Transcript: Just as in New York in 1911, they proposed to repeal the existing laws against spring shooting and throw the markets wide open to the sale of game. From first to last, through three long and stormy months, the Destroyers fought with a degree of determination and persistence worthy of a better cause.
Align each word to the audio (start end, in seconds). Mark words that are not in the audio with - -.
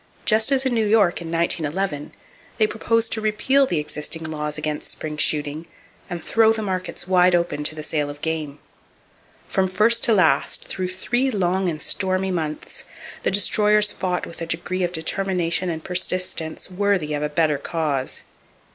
Just 0.25 0.51
as 0.51 0.65
in 0.65 0.73
New 0.73 0.87
York 0.87 1.21
in 1.21 1.29
1911, 1.31 2.11
they 2.57 2.65
proposed 2.65 3.11
to 3.13 3.21
repeal 3.21 3.67
the 3.67 3.77
existing 3.77 4.23
laws 4.23 4.57
against 4.57 4.89
spring 4.89 5.15
shooting 5.15 5.67
and 6.09 6.23
throw 6.23 6.51
the 6.51 6.63
markets 6.63 7.07
wide 7.07 7.35
open 7.35 7.63
to 7.63 7.75
the 7.75 7.83
sale 7.83 8.09
of 8.09 8.19
game. 8.21 8.57
From 9.47 9.67
first 9.67 10.03
to 10.05 10.13
last, 10.15 10.65
through 10.67 10.89
three 10.89 11.29
long 11.29 11.69
and 11.69 11.79
stormy 11.79 12.31
months, 12.31 12.85
the 13.21 13.29
Destroyers 13.29 13.91
fought 13.91 14.25
with 14.25 14.41
a 14.41 14.47
degree 14.47 14.81
of 14.81 14.91
determination 14.91 15.69
and 15.69 15.83
persistence 15.83 16.71
worthy 16.71 17.13
of 17.13 17.21
a 17.21 17.29
better 17.29 17.59
cause. 17.59 18.23